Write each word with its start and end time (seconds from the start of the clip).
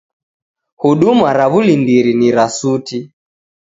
Huduma 0.81 1.27
ra 1.37 1.45
w'ulindiri 1.51 2.11
ni 2.19 2.29
ra 2.35 2.45
suti. 2.57 2.97